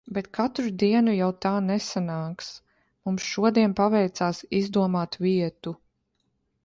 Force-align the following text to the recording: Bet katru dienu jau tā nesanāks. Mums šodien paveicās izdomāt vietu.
Bet 0.13 0.27
katru 0.35 0.69
dienu 0.83 1.13
jau 1.17 1.27
tā 1.45 1.51
nesanāks. 1.65 2.49
Mums 3.09 3.27
šodien 3.35 3.77
paveicās 3.81 4.41
izdomāt 4.61 5.19
vietu. 5.27 5.77